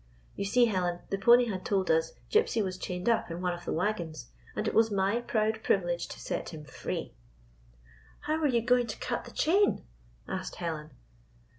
You 0.35 0.45
see, 0.45 0.65
Helen, 0.65 1.01
the 1.11 1.19
pony 1.19 1.45
had 1.47 1.63
told 1.63 1.91
us 1.91 2.13
Gypsy 2.31 2.63
was 2.63 2.79
chained 2.79 3.07
up 3.07 3.29
in 3.29 3.39
one 3.39 3.53
of 3.53 3.65
the 3.65 3.71
wagons, 3.71 4.31
and 4.55 4.67
it 4.67 4.73
was 4.73 4.89
my 4.89 5.19
proud 5.21 5.61
privilege 5.63 6.07
to 6.07 6.19
set 6.19 6.49
him 6.49 6.65
free." 6.65 7.13
"How 8.21 8.39
were 8.41 8.47
you 8.47 8.63
going 8.63 8.87
to 8.87 8.97
cut 8.97 9.25
the 9.25 9.31
chain?" 9.31 9.85
asked 10.27 10.55
Helen. 10.55 10.89